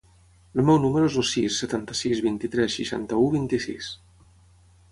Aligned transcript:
El 0.59 0.63
meu 0.69 0.79
número 0.85 1.09
es 1.09 1.17
el 1.23 1.25
sis, 1.31 1.59
setanta-sis, 1.63 2.23
vint-i-tres, 2.29 2.79
seixanta-u, 2.81 3.31
vint-i-sis. 3.37 3.91